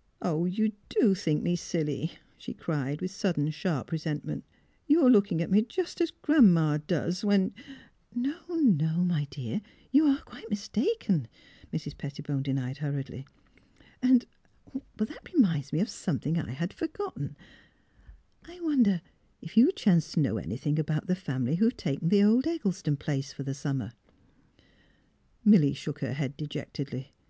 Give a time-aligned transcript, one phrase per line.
[0.00, 4.44] *' Oh, you do think me silly!" she cried, with sudden sharp resentment."
[4.88, 7.78] You are looking at me just as Gran 'ma does when I —■—"
[8.12, 9.60] *' No, no, my dear.
[9.90, 11.28] You are quite mistaken,"
[11.70, 11.98] Mrs.
[11.98, 13.26] Pettibone denied, hurriedly.''
[14.02, 14.24] And—
[14.96, 17.36] that reminds me of something I had forgotten:
[18.46, 19.02] I wonder
[19.42, 22.96] if you chance to know anything about the family who have taken the old Eggleston
[22.96, 23.92] place for the summer?"
[25.44, 27.12] Milly shook her head dejectedly.